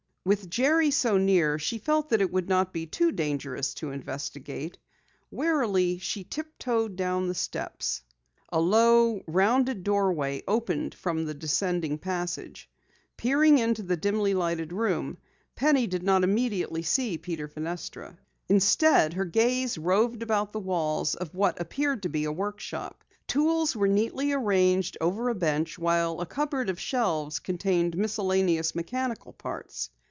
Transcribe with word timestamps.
With 0.23 0.51
Jerry 0.51 0.91
so 0.91 1.17
near, 1.17 1.57
she 1.57 1.79
felt 1.79 2.11
that 2.11 2.21
it 2.21 2.31
would 2.31 2.47
not 2.47 2.71
be 2.73 2.85
too 2.85 3.11
dangerous 3.11 3.73
to 3.73 3.89
investigate. 3.89 4.77
Warily 5.31 5.97
she 5.97 6.23
tiptoed 6.23 6.95
down 6.95 7.27
the 7.27 7.33
steps. 7.33 8.03
A 8.49 8.61
low, 8.61 9.23
rounding 9.25 9.81
doorway 9.81 10.43
opened 10.47 10.93
from 10.93 11.25
the 11.25 11.33
descending 11.33 11.97
passage. 11.97 12.69
Peering 13.17 13.57
into 13.57 13.81
the 13.81 13.97
dimly 13.97 14.35
lighted 14.35 14.71
room, 14.71 15.17
Penny 15.55 15.87
did 15.87 16.03
not 16.03 16.23
immediately 16.23 16.83
see 16.83 17.17
Peter 17.17 17.47
Fenestra. 17.47 18.15
Instead 18.47 19.13
her 19.13 19.25
gaze 19.25 19.75
roved 19.79 20.21
about 20.21 20.53
the 20.53 20.59
walls 20.59 21.15
of 21.15 21.33
what 21.33 21.59
appeared 21.59 22.03
to 22.03 22.09
be 22.09 22.25
a 22.25 22.31
workshop. 22.31 23.03
Tools 23.25 23.75
were 23.75 23.87
neatly 23.87 24.33
arranged 24.33 24.99
over 25.01 25.29
a 25.29 25.35
bench, 25.35 25.79
while 25.79 26.21
a 26.21 26.27
cupboard 26.27 26.69
of 26.69 26.79
shelves 26.79 27.39
contained 27.39 27.97
miscellaneous 27.97 28.75
mechanical 28.75 29.33
parts. 29.33 29.89